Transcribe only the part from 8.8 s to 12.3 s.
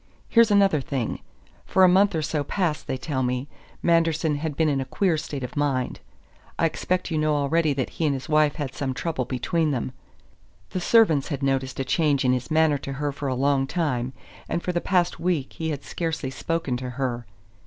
trouble between them. The servants had noticed a change